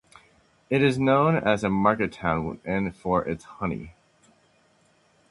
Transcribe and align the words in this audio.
It 0.71 0.81
is 0.81 0.97
known 0.97 1.35
as 1.35 1.63
a 1.63 1.69
market 1.69 2.11
town 2.13 2.59
and 2.65 2.95
for 2.95 3.23
its 3.23 3.43
honey. 3.43 3.93